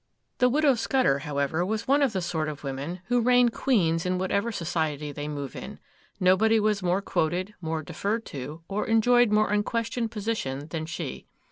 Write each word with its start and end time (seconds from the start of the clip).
The 0.39 0.49
Widow 0.49 0.73
Scudder, 0.73 1.19
however, 1.19 1.63
was 1.63 1.87
one 1.87 2.01
of 2.01 2.11
the 2.11 2.23
sort 2.23 2.49
of 2.49 2.63
women 2.63 3.01
who 3.05 3.21
reign 3.21 3.49
queens 3.49 4.03
in 4.03 4.17
whatever 4.17 4.51
society 4.51 5.11
they 5.11 5.27
move 5.27 5.55
in; 5.55 5.77
nobody 6.19 6.59
was 6.59 6.81
more 6.81 7.03
quoted, 7.03 7.53
more 7.61 7.83
deferred 7.83 8.25
to, 8.33 8.63
or 8.67 8.87
enjoyed 8.87 9.31
more 9.31 9.51
unquestioned 9.51 10.09
position 10.09 10.69
than 10.69 10.87
she. 10.87 11.27